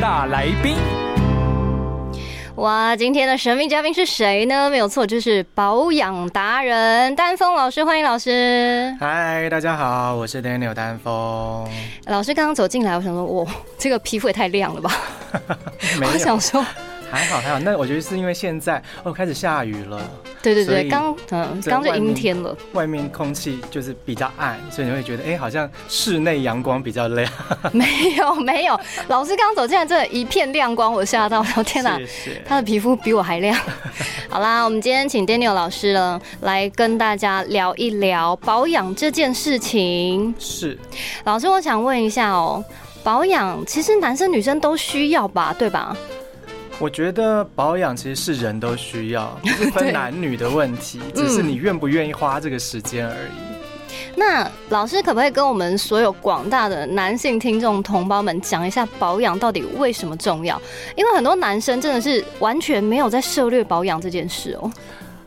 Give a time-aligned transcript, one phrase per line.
[0.00, 0.76] 大来宾，
[2.56, 4.68] 哇，今天的神秘嘉宾是谁呢？
[4.70, 8.94] 没有错，就是保养达人丹峰老师，欢迎老师。
[9.00, 11.66] 嗨，大家好，我是 Daniel 丹峰。
[12.06, 14.90] 老师刚刚走进来，我想说，哇，这个皮肤也太亮了吧！
[16.00, 16.64] 我想说，
[17.14, 17.58] 还好还好。
[17.60, 20.00] 那我觉得是因为现在哦开始下雨了，
[20.42, 22.56] 对对对，刚嗯刚就阴天了。
[22.72, 27.30] 外面空气就是比较暗，所以你会觉得哎，好像室内阳光比较亮。
[27.72, 28.78] 没有没有，
[29.08, 31.98] 老师刚走进来，这一片亮光，我吓到，我天哪！
[32.46, 33.58] 他的皮肤比我还亮。
[34.28, 40.34] 好啦，我们今天请 Daniel 老师呢来跟大家聊一聊保养这件事情。
[40.38, 40.76] 是，
[41.24, 42.64] 老师，我想问一下哦，
[43.02, 45.96] 保养其实男生女生都需要吧，对吧？
[46.78, 53.54] 我觉得保养其实是人都需要， 不是分男女的问题，只是你愿不愿意花这个时间而已。
[54.16, 60.60] 那老师可不可以跟我们所有广大的男性听众同胞们讲一下保养到底为什么重要？
[60.96, 64.70] 因为很多男生真的是完全没有在涉略保养这件事哦。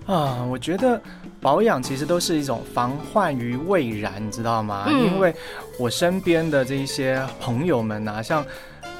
[0.05, 1.01] 啊，我觉得
[1.41, 4.85] 保养其实都是一种防患于未然，你知道吗？
[4.87, 5.33] 嗯因为
[5.77, 8.45] 我身边的这一些朋友们啊，像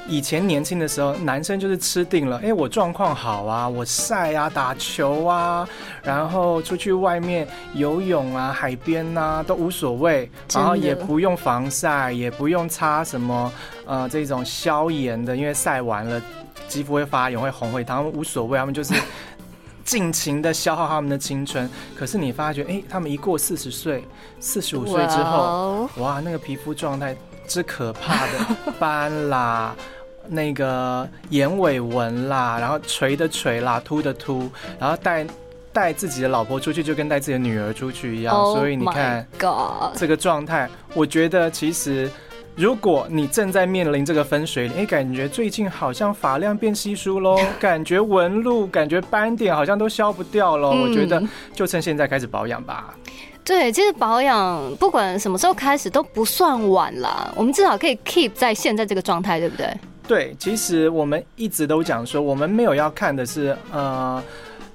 [0.07, 5.67] 以前年轻的时候，男生就是吃定了，哎，我状况好啊，我晒啊，打球啊，
[6.01, 13.51] 然后出去外面游泳啊，海边啊都无所谓，然后也不用防晒，也不用擦什么
[13.85, 16.21] 呃这种消炎的，因为晒完了
[16.67, 18.93] 肌肤会发炎、会红、会烫，他们无所谓，他们就是。
[19.87, 24.03] 尽情的消耗他们的青春，可是你发觉，哎、他们一过四十岁、
[24.37, 27.15] 四十五岁之后，哇，那个皮肤状态
[27.47, 28.33] 之可怕的
[28.77, 29.73] 斑啦，
[30.29, 34.49] 那个眼尾纹啦，然后垂的垂啦，凸的凸，
[34.79, 35.25] 然后带
[35.73, 39.27] 带自己的老婆出去就跟带自己的女儿出去一样，Oh 所以你看
[39.95, 42.09] 这个状态，我觉得其实。
[42.59, 50.71] 如果你正在面临这个分水岭，哎，感觉最近好像发量变稀疏喽， 感觉纹路、感觉斑点好像都消不掉喽。
[50.73, 51.21] 嗯我觉得
[51.53, 52.95] 就趁现在开始保养吧。
[53.45, 59.71] 对，其实保养不管什么时候开始都不算晚啦，我们至少可以 keep 在现在这个状态，对不对？
[60.07, 64.23] 对，其实我们一直都讲说，我们没有要看的是呃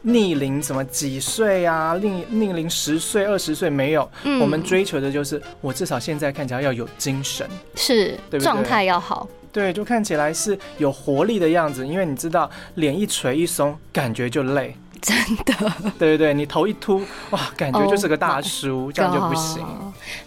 [0.03, 7.49] 逆龄什么几岁啊，逆逆龄十岁、二十岁没有，嗯我们追求的就是我至少现在看起来要有精神。
[7.77, 14.77] 是状态要好，对，就看起来是有活力的样子，因为你知道脸一垂一松，感觉就累。
[15.03, 15.15] 真
[15.45, 15.55] 的
[15.99, 19.61] 对对对，你头一秃，哇，感觉就是个大叔这样就不行。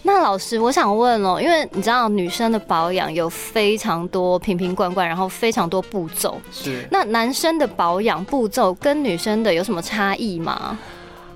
[0.02, 6.38] 那老师，我想问哦，因为你知道女生的保养有非常多瓶瓶罐罐，然后非常多步骤。
[6.52, 10.78] 是，那男生的保养步骤跟女生的有什么差异吗？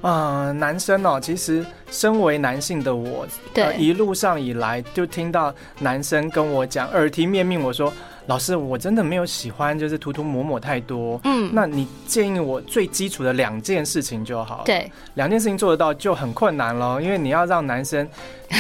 [0.03, 7.93] 啊、男生哦，其实身为男性的我，对呃一路上以来就听到男生跟我讲，耳提面命我说，
[8.31, 11.21] 老师，我真的没有喜欢就是涂涂抹抹太多。
[11.25, 14.65] 嗯，那你建议我最基础的两件事情就好了。
[14.65, 18.09] 对，两件事情做得到就很困难了，因为你要让男生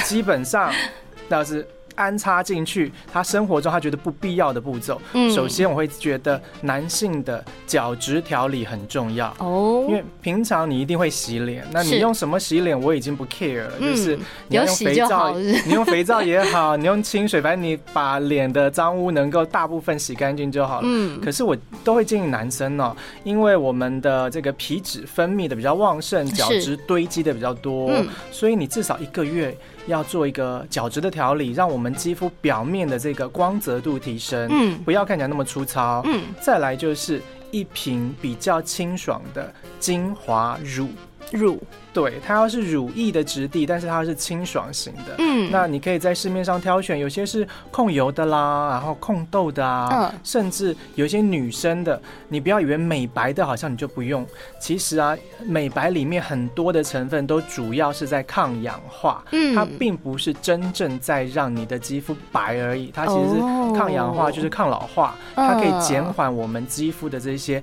[0.05, 0.73] 基本上
[1.29, 1.65] 那是
[1.95, 5.01] 安插进去他生活中他觉得不必要的步骤。
[5.13, 9.35] 嗯首先，我会觉得男性的角质调理很重要。
[9.39, 14.17] 哦因为平常你一定会洗脸，那你用什么洗脸我已经不 care 了，嗯就是
[14.49, 20.83] 你要用肥皂你用肥皂也好， 你用清水，反正你把脸的脏污能够大部分洗干净就好了。
[20.85, 36.03] 嗯，可是我都会建议男生哦，因为我们的这个皮脂分泌的比较旺盛，角质堆积的比较多，嗯所以你至少一个月要做一个角质的调理，让我们肌肤表面的这个光泽度提升，嗯不要看起来那么粗糙。
[36.07, 40.89] 嗯，再来就是一瓶比较清爽的精华乳。
[41.33, 41.61] 乳，
[41.93, 45.15] 对，它要是乳液的质地，但是它是清爽型的。
[45.19, 54.27] 嗯，那你可以在市面上挑选，有些是控油的啦，然后控痘的啊，嗯甚至有一些女生的，你不要以为美白的好像你就不用，
[54.61, 67.63] 其实啊，美白里面很多的成分都主要是在抗氧化，嗯它并不是真正在让你的肌肤白而已，它其实是哦抗氧化，就是抗老化，嗯它可以减缓我们肌肤的这些。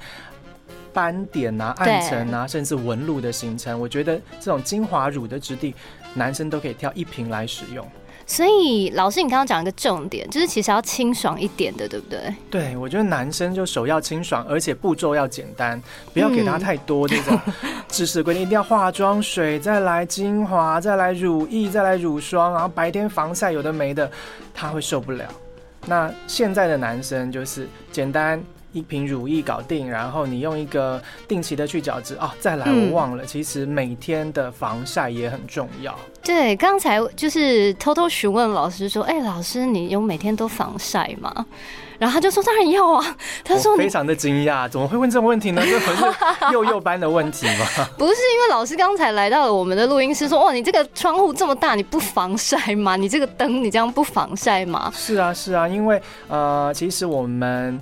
[0.97, 5.75] 斑点啊、暗沉啊，甚至纹路的形成，我觉得这种精华乳的质地，
[6.15, 7.87] 男生都可以挑一瓶来使用。
[8.25, 12.33] 所以老师，你刚刚讲一个重点，就是其实要清爽一点的，对不对？
[12.49, 15.79] 对，我觉得男生就手要清爽，而且步骤要简单，
[16.13, 17.39] 不要给他太多这种
[17.87, 24.09] 知识规定，一定要化妆水，再来精华，再来乳液，再来乳霜，然后白天防晒，有的没的，
[24.51, 25.25] 他会受不了。
[25.85, 28.43] 那现在的男生就是简单。
[28.73, 32.29] 一瓶乳液搞定，然后你用一个定期的去角质哦。
[32.39, 35.97] 再来，我忘了，其实每天的防晒也很重要。
[36.23, 41.45] 对，刚才就是偷偷询问老师说：“哎，老师，你有每天都防晒吗？”
[41.97, 45.61] 然后他就说：“当然要啊。”他说：“非常的惊讶，怎么会问这种问题呢？
[45.65, 47.65] 这不是幼幼班的问题吗？”
[47.97, 52.95] 不是，因为老师刚才来到了我们的录音室，说：“哇，你这个窗户这么大，你不防晒吗？
[52.95, 57.81] 你这个灯，你这样不防晒吗？”是啊，是啊，因为呃，其实我们。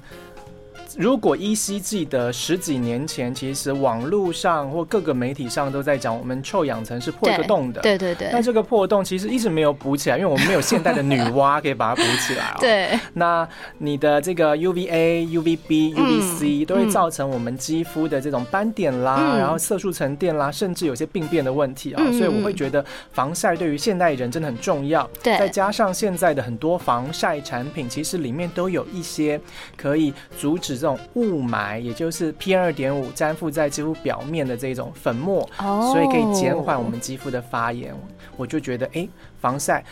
[0.97, 7.81] 如果依稀记得十几年前，其实网络上或各个媒体上都在讲，我们臭氧层是破一个洞的。
[7.81, 8.30] 对对对。
[8.31, 12.45] 那这个破洞其实一直没有补起来，因为我们没有现代的女娲可以把它补起来。
[12.51, 12.97] 哦对。
[13.13, 13.45] 那
[13.80, 22.03] 你的这个 UVA、UVB、UVC 都会造成我们肌肤的这种斑点啦，然后色素沉淀啦，甚至有些病变的问题啊。
[22.13, 25.09] 所以我会觉得防晒对于现代人真的很重要。
[25.21, 25.38] 对。
[25.38, 29.38] 再加上现在的很多防晒产品，其实里面都有一些
[29.75, 30.84] 可以阻止。
[30.85, 37.91] 这种雾霾，也就是 PM 二点五粘附在肌肤表面的这种粉末，所以可以减缓我们肌肤的发炎。
[38.37, 39.09] 我就觉得，哎，
[39.41, 39.83] 防晒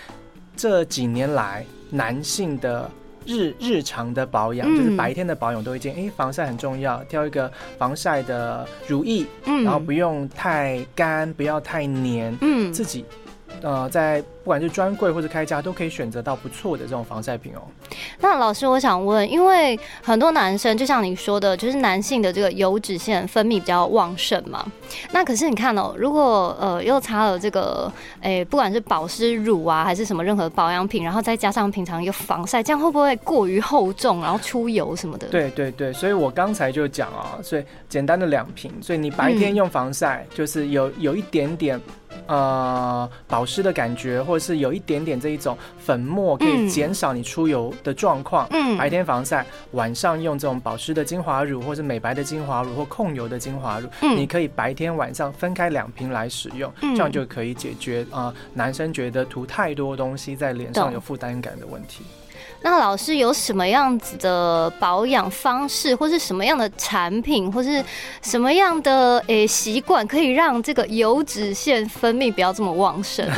[0.55, 2.87] 这几年来男性的
[3.25, 9.25] 日日常的保养，就是白天的保养都会见，哎，防晒很重要，挑一个防晒的乳液，
[9.63, 13.03] 然后不用太干，不要太黏，嗯，自己。
[13.61, 17.61] 呃，在不管是专柜或者开价，都可以选择到不错的这种防晒品哦。
[18.19, 24.65] 那老师，我想问，因为很多男生就像你说的，就是男性的这个油脂腺分泌比较旺盛嘛。
[25.11, 27.91] 那可是你看哦，如果呃又擦了这个，
[28.21, 35.27] 诶，不管是保湿乳啊，还是什么任何保养品，然后再加上平常一个防晒，这样会不会过于厚重，然后出油什么的？
[35.27, 41.79] 对对对，所以我刚才就讲啊，所以简单的两瓶，所以你白天用防晒，就是有有一点点。
[42.27, 48.47] 呃，保湿的感觉，或者是有一点点这一种粉末，可以减少你出油的状况。
[48.51, 53.87] 嗯，白天防晒，晚上用这种保湿的精华乳，或是美白的精华乳，或控油的精华乳。
[54.01, 62.03] 嗯，你可以白天晚上分开两瓶来使用，这样就可以解决啊男生觉得涂太多东西在脸上有负担感的问题。
[62.63, 67.83] 那老师有什么样子的保养方式，或是什么样的产品，或是
[68.21, 73.29] 什么样的诶习惯，可以让这个油脂腺分泌不要这么旺盛？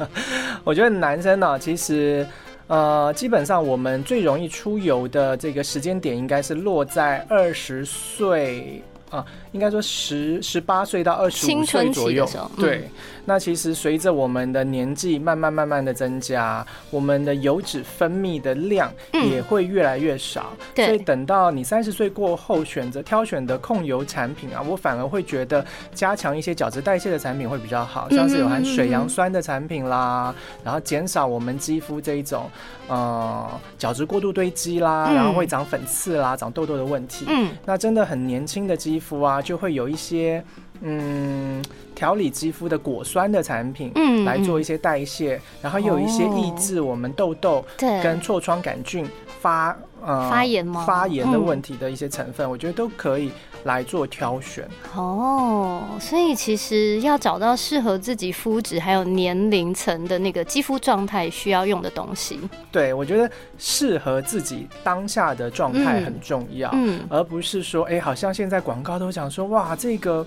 [0.64, 2.26] 我觉得男生呢，其实
[2.66, 8.82] 呃，基本上我们最容易出油的这个时间点，应该是落在二十岁。
[9.12, 12.26] 啊，应该说十十八岁到二十五岁左右，
[12.56, 12.90] 对。
[13.24, 20.52] 那其实随着我们的年纪慢慢慢慢的增加，我们的油脂分泌的量也会越来越少。
[20.74, 30.34] 所以等到你三十岁过后，选择挑选的控油产品啊，我反而会觉得加强一些角质代谢的产品会比较好，像是有含水杨酸的产品啦，
[30.64, 32.50] 然后减少我们肌肤这一种
[32.88, 33.48] 呃
[33.78, 37.24] 角质过度堆积啦，然后会长粉刺啦、长痘痘的问题。
[37.28, 40.42] 嗯，那真的很年轻的肌肤啊，就会有一些
[40.80, 41.62] 嗯
[41.94, 49.04] 调理肌肤的果酸的产品，嗯，来做一些代谢，然后又有一些抑制我们痘痘跟痤疮杆菌
[49.40, 50.84] 发呃发炎吗？
[50.84, 53.30] 发炎的问题的一些成分，我觉得都可以
[53.64, 54.68] 来做挑选。
[54.96, 62.40] 哦，所以其实要找到适合自己肤质还有年龄层的那个肌肤状态需要用的东西。
[62.70, 70.26] 对，我觉得适合自己当下的状态很重要，嗯，而不是说，哎，好像现在广告都讲说，哇，这个。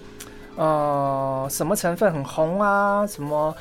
[0.57, 3.05] 呃，什么成分很红啊？
[3.05, 3.53] 什么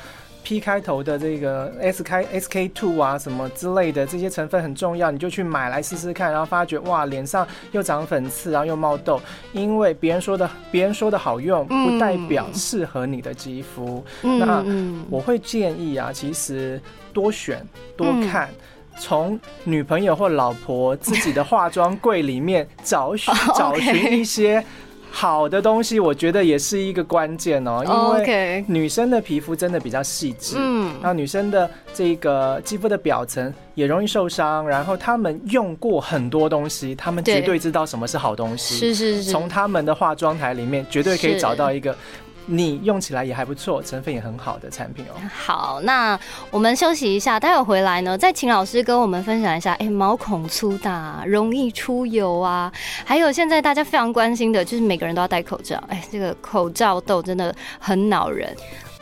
[0.45, 9.19] P 开头的这个 S 开 SK two 啊，什么之类的这些成分很重要，你就去买来试试看，然后发觉哇，脸上又长粉刺，然后又冒痘。
[9.53, 14.05] 因为别人说的，别人说的好用，不代表适合你的肌肤。
[14.21, 14.63] 那
[15.09, 16.79] 我会建议啊，其实
[17.11, 17.65] 多选
[17.97, 18.47] 多看，
[18.99, 24.63] 从女朋友或老婆自己的化妆柜里面找寻 找寻一些。
[25.17, 37.55] 好的东西，我觉得也是一个关键哦，因为女生的皮肤真的比较细致，嗯，然后女生的这个肌肤的表层也容易受伤，然后她们用过很多东西，她们绝对。
[37.57, 41.95] 知道什么是好东西，是是是，从她们的化妆台里面绝对可以找到一个。
[42.45, 45.15] 你用起来也还不错，成分也很好的产品哦。
[45.33, 46.19] 好，那
[46.51, 49.73] 我们休息一下，待会回来呢，再请老师跟我们分享一下。
[49.73, 52.71] 哎，毛孔粗大，容易出油啊，
[53.03, 55.81] 还有现在大家非常关心的，就是每个人都要戴口罩。
[55.87, 58.55] 哎，这个口罩痘真的很恼人。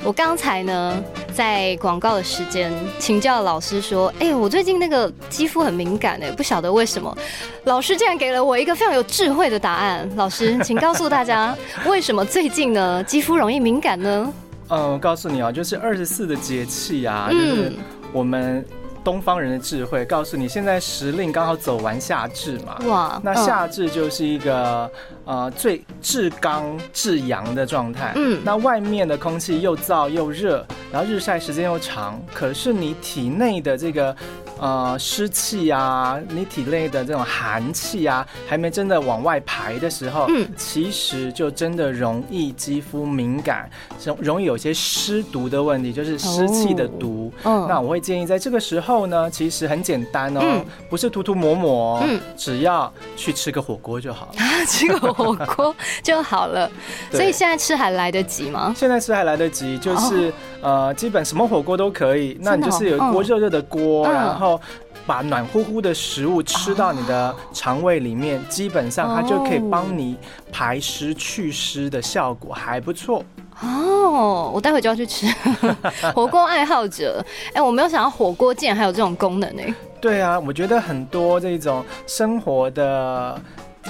[0.05, 1.01] 我刚才呢，
[1.33, 7.17] 在广告的时间请教老师说，哎，我最近那个肌肤很敏感哎，不晓得为什么。
[7.63, 10.09] 老师竟然给了我一个非常有智慧的答案。
[10.17, 11.55] 老师，请告诉大家，
[11.87, 14.33] 为什么最近呢肌肤容易敏感呢？
[14.67, 17.71] 嗯，我告诉你啊，就是二十四的节气啊，就是
[18.11, 18.65] 我们。
[19.03, 22.77] 东方人的智慧告诉你，现在时令刚好走完夏至嘛。
[22.87, 24.89] 哇，那夏至就是一个
[25.25, 28.13] 呃最至刚至阳的状态。
[28.15, 34.15] 嗯，那外面的空气又燥又热，然后日晒时间又长，可是你体内的这个。
[34.59, 43.69] 呃，湿气啊，你体内的这种寒气啊，还没真的往外排的时候，嗯，其实就真的容易肌肤敏感，
[44.05, 47.33] 容容易有些湿毒的问题，就是湿气的毒。
[47.43, 54.33] 嗯，那我会建议在这个时候呢，其实很简单哦，不是涂涂抹抹，嗯，只要去吃个火锅就好了，
[54.65, 56.69] 吃个火锅就好了。
[57.11, 58.73] 所以现在吃还来得及吗？
[58.75, 62.37] 现在吃还来得及，就是呃，基本什么火锅都可以。
[62.41, 64.43] 那你就是有一锅热热的锅，然后。
[64.43, 64.61] 后
[65.05, 70.17] 把暖乎乎的食物吃到你的肠胃里面，基本上它就可以帮你
[70.49, 73.21] 排湿祛湿的效果还不错
[73.61, 74.49] 哦。
[74.53, 75.27] 我待会就要去吃
[76.15, 77.21] 火锅爱好者，
[77.53, 79.61] 哎，我没有想到火锅竟然还有这种功能呢。
[79.99, 83.37] 对啊，我觉得很多这种生活的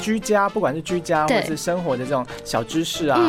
[0.02, 3.20] 居家，不管是居家或是生活的这种小知识啊，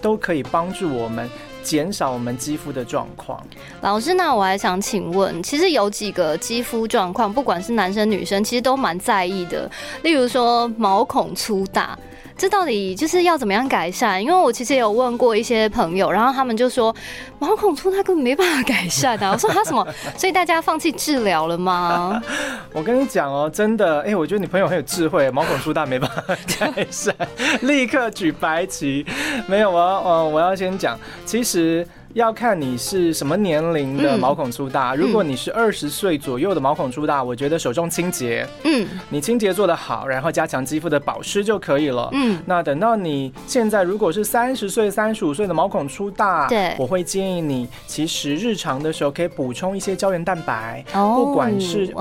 [0.00, 1.28] 都可以帮助我们。
[1.62, 3.42] 减少我们肌肤的状况。
[3.80, 9.66] 老师，那我还想请问，其实有几个肌肤状况，不管是男生女生，其实都蛮在意的。
[10.02, 11.98] 例如说毛孔粗大。
[12.36, 14.20] 这到底就是要怎么样改善？
[14.20, 16.94] 因为我其实也有问过一些朋友，然后他们就说
[17.38, 19.30] 毛孔粗大根本没办法改善啊。
[19.32, 19.86] 我说他什么？
[20.18, 22.20] 所以大家放弃治疗了吗？
[22.74, 27.14] 我跟你讲哦，真的，哎，我觉得你朋友很有智慧，毛孔粗大没办法改善，
[27.62, 29.06] 立刻举白旗。
[29.46, 31.86] 没有，我要，呃，我要先讲，其实。
[32.14, 34.94] 要看你是什么年龄的毛孔粗大。
[34.94, 42.08] 如果你是二十岁左右的毛孔粗大，我觉得手重清洁，嗯，你清洁做得好，然后加强肌肤的保湿就可以了。
[42.12, 51.92] 嗯，那等到你现在如果是三十岁、三十五岁的毛孔粗大，对，我会建议你，其实日常的时候可以补充一些胶原蛋白，不管是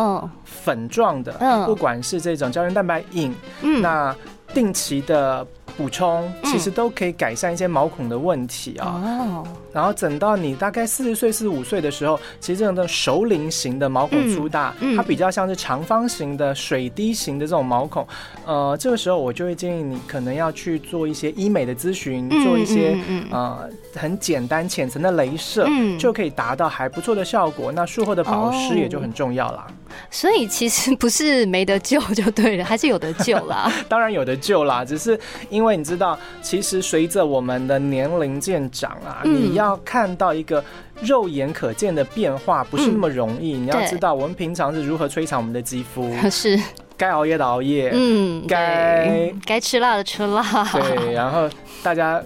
[0.46, 4.16] 粉状的，嗯，不管是这种胶原蛋白饮，嗯，那
[4.54, 5.46] 定期的。
[5.76, 9.02] 补充其实都可以改善一些毛孔的问题啊。
[9.04, 9.44] 哦。
[9.74, 18.08] 然后等到你大概四十岁、四十五岁的时候，其实这种的熟龄型的毛孔粗大，它比较像是长方形的水滴型的这种毛孔。
[18.46, 22.96] 呃，这个时候我就会建议你可能要去做一些医美的咨询，做一些
[23.32, 27.72] 呃很简单浅层的镭射，就可以达到还不错的效果。
[27.72, 29.66] 那术后的保湿也就很重要啦。
[30.10, 33.72] 所以其实不是没得救就对了，还是有得救啦。
[33.90, 40.64] 当然有得救啦，只是因因为你知道，其实随着我们的年龄渐长啊，你要看到一个
[41.02, 43.54] 肉眼可见的变化，不是那么容易。
[43.54, 46.60] 你要知道，我们平常是如何摧残我们的肌肤，是
[46.98, 50.42] 该熬夜的熬夜，嗯，该该吃辣的吃辣，
[50.74, 51.50] 对，然后
[51.82, 52.24] 大家。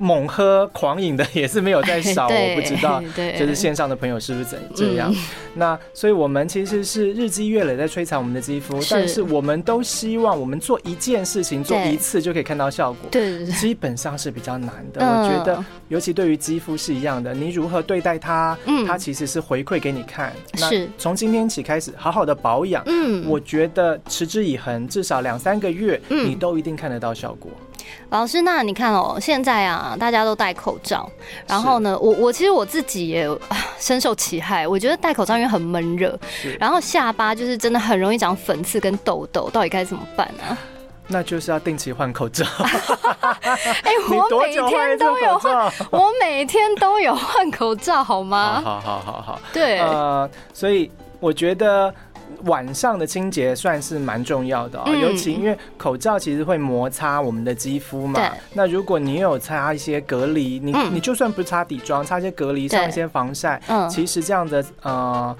[0.00, 3.02] 猛喝狂饮的也是没有在少， 我不知道，
[3.38, 5.14] 就是线上的朋友是不是怎这样？
[5.54, 15.04] 那所以我们其实是日积月累在摧残我们的肌肤，但是我们都希望我们做一件事情做一次就可以看到效果，对，基本上是比较难的。
[15.04, 20.32] 我觉得，尤其对于肌肤是一样的，你如何对待它，它其实是回馈给你看。
[20.58, 27.50] 那，从今天起开始好好的保养，嗯，我觉得持之以恒，至少两三个月，你都一定看得到效果。
[28.10, 31.08] 老师，那你看哦，现在啊，大家都戴口罩，
[31.46, 33.28] 然后呢，我我其实我自己也
[33.78, 34.66] 深受其害。
[34.66, 36.18] 我觉得戴口罩因为很闷热，
[36.58, 40.58] 然后下巴就是真的很容易长粉刺跟痘痘，到底该怎么办呢？
[41.12, 42.44] 那就是要定期换口罩。
[42.62, 48.60] 哎，我每天都有换，我每天都有换口罩，好吗？
[48.64, 51.94] 好好好好，对，呃，所以我觉得。
[52.44, 58.20] 晚上的清洁算是蛮重要的啊，尤其因为口罩其实会摩擦我们的肌肤嘛。
[58.54, 63.60] 那如果你有擦一些隔离，你你就算不擦底妆，擦一些隔离，上一些防晒，
[63.90, 65.36] 其实这样的呃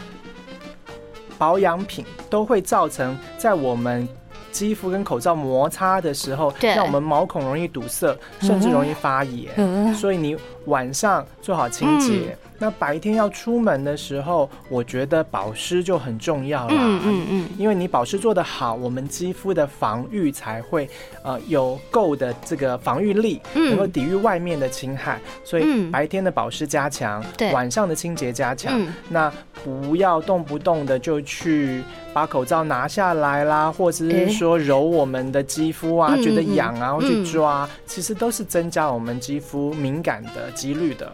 [1.39, 4.07] 保养品都会造成在我们
[4.53, 9.95] 肌肤跟口罩摩擦的时候，让我们毛孔容易堵塞，甚至容易发炎。
[9.95, 12.37] 所以你晚上做好清洁。
[12.61, 16.75] 那白天要出门的时候，我觉得保湿就很重要啦。
[16.79, 20.89] 嗯嗯嗯，因为你保湿做得好，我们肌肤的防御才会
[21.25, 23.71] 呃有够的这个防御力，嗯。
[23.71, 25.19] 能够抵御外面的侵害。
[25.43, 25.91] 所以嗯。
[25.91, 27.51] 白天的保湿加强，对。
[27.53, 28.73] 晚上的清洁加强。
[28.79, 28.93] 嗯。
[29.09, 29.33] 那
[29.65, 41.11] 不要动不动的就去把口罩拿下来啦，或者是说揉我们的肌肤啊，嗯觉得痒啊，去抓，其实都是增加我们肌肤敏感的几率的。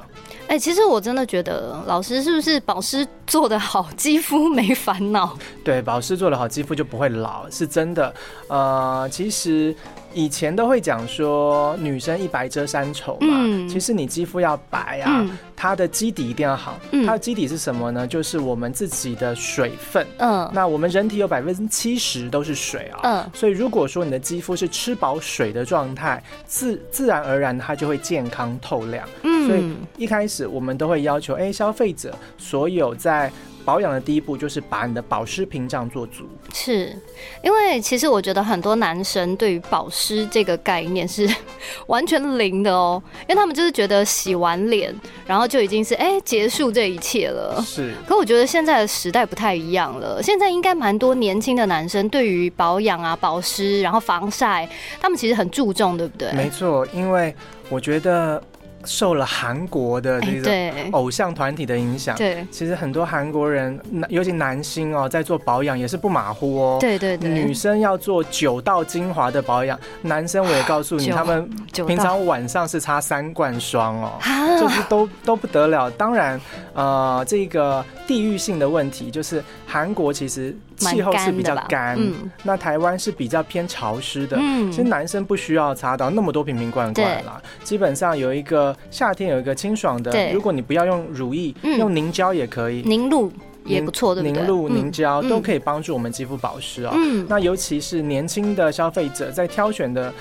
[0.48, 5.36] 哎、其实我真的觉觉得老师是不是保湿做得好，肌肤没烦恼？
[5.62, 8.14] 对，保湿做得好，肌肤就不会老，是真的。
[8.48, 9.76] 呃，其实
[10.16, 16.78] 以前都会讲说女生一白遮三丑嘛，嗯其实你肌肤要白啊，嗯它的基底一定要好。
[16.92, 18.06] 嗯它的基底是什么呢？
[18.06, 20.06] 就是我们自己的水分。
[20.16, 29.06] 嗯那我们人体有百分之七十都是水啊、嗯所以如果说你的肌肤是吃饱水的状态，自自然而然它就会健康透亮。
[29.22, 33.30] 所以嗯，一开始我们都会要求，哎、消费者所有在
[33.66, 36.24] 保养的第一步就是把你的保湿屏障做足。
[36.54, 36.96] 是
[37.42, 41.28] 因为其实我觉得很多男生对于保湿这个概念是
[41.88, 44.94] 完全零的哦，因为他们就是觉得洗完脸，
[45.26, 47.60] 然后就已经是哎、结束这一切了。
[47.66, 54.68] 是，可我觉得现在的时代不太一样了，现在应该蛮多年轻的男生对于保养啊、保湿，然后防晒，
[55.00, 56.32] 他们其实很注重，对不对？
[56.32, 57.34] 没错，因为
[57.68, 58.40] 我觉得
[58.86, 63.78] 受了韩国的哎这种偶像团体的影响，对其实很多韩国人，
[64.08, 66.78] 尤其男星哦，在做保养也是不马虎哦。
[66.80, 74.12] 对对对，女生要做九道精华的保养，男生我也告诉你，他们平常晚上是擦三罐霜哦。
[74.20, 75.90] 啊就是都都不得了。
[75.90, 76.40] 当然，
[76.72, 81.98] 呃，这个地域性的问题，就是韩国其实气候是比较蛮干
[82.42, 84.36] 那台湾是比较偏潮湿的。
[84.40, 84.70] 嗯。
[84.70, 91.78] 其实男生不需要擦到那么多瓶瓶罐罐啦，基本上有一个夏天有一个清爽的，如果你不要用乳液，嗯。
[91.78, 93.32] 用凝胶也可以，凝露
[93.64, 94.32] 也不错，对不对？
[94.32, 94.76] 凝露、嗯。
[94.76, 95.28] 凝胶嗯。
[95.28, 96.92] 都可以帮助我们肌肤保湿哦。
[96.94, 100.12] 嗯，那尤其是年轻的消费者在挑选的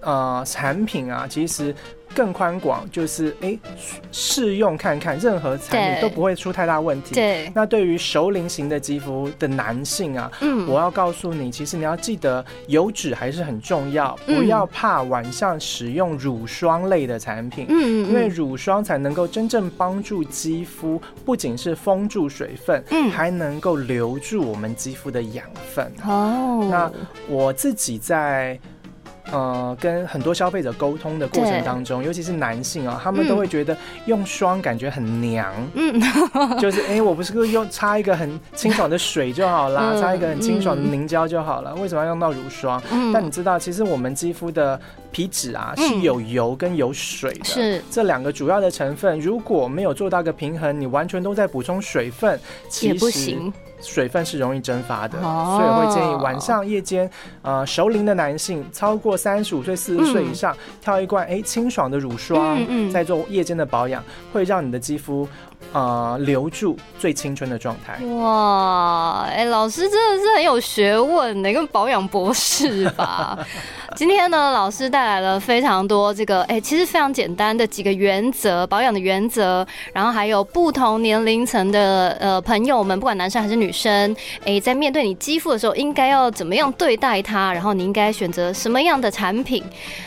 [0.00, 1.74] 呃产品啊，其实
[2.14, 3.58] 更宽广，就是诶
[4.10, 7.14] 试用看看，任何产品都不会出太大问题。
[7.14, 17.66] 对，那对于熟龄型的肌肤的男性啊，嗯我要告诉你，其实你要记得油脂还是很重要，嗯不要怕晚上使用乳霜类的产品。
[17.68, 25.92] 嗯因为乳霜才能够真正帮助肌肤，不仅是封住水分，嗯还能够留住我们肌肤的养分。
[26.04, 26.90] 哦，那
[27.28, 28.58] 我自己在
[29.30, 36.00] 呃跟很多消费者沟通的过程当中，尤其是男性啊，他们都会觉得用霜感觉很娘，嗯。
[36.58, 42.82] 就是哎、诶我不是用擦一个很清爽的水就好啦， 嗯擦一个很清爽的凝胶就好了，为什么要用到乳霜？
[42.90, 43.12] 嗯。
[43.12, 45.88] 但你知道，其实我们肌肤的皮脂啊嗯。
[45.88, 47.82] 是有油跟有水的，是。
[47.90, 52.38] 这两个主要的成分，如果没有做到个平衡，你完全都在补充水分，
[52.68, 57.08] 其实行，水分是容易蒸发的，哦所以我会建议晚上夜间，
[57.42, 65.28] 呃，熟龄的男性超过三十五岁、四十岁以上，挑一罐哎清爽的乳霜，嗯嗯再做夜间的保养，会让你的肌肤
[65.72, 68.04] 呃留住最青春的状态。
[68.16, 73.38] 哇，哎、老师真的是很有学问呢，跟保养博士吧。
[73.98, 89.64] 今天呢，老师带来了非常多这个，哎、其实非常简单的几个原则，保养的原则，然后还有不同年龄层的呃朋友们，不管男生还是女生，哎、在面对你肌肤的时候，应该要怎么样对待它，然后你应该选择什么样的产品。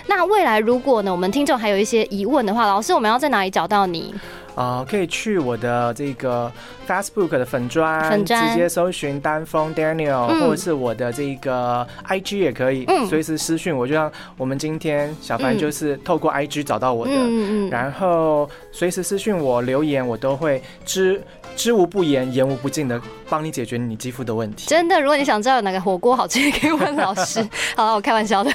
[0.07, 4.15] 那未来如果呢，我们听众还有一些疑问的话，老师我们要在哪里找到你？
[4.55, 6.51] 啊，可以去我的这个
[6.87, 10.41] Facebook 的粉专直接搜寻丹峰 Daniel，、嗯。
[10.41, 13.05] 或者是我的这个 IG 也可以，嗯。
[13.05, 13.87] 随时私讯我。
[13.87, 17.11] 就像我们今天小凡嗯就是透过 IG 找到我的，
[17.69, 21.21] 然后随时私讯我留言，我都会知
[21.55, 24.67] 知无不言，言无不尽的帮你解决你肌肤的问题。
[24.67, 27.39] 真的，如果你想知道有哪个火锅好吃，可以问老师。
[27.77, 28.51] 好了，我开玩笑的。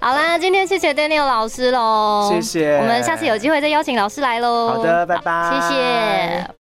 [0.00, 4.68] 好啦，今天谢谢 Daniel 老师喽，谢谢我们下次有机会再邀请老师来喽。
[4.68, 6.50] 好的，拜拜，谢谢。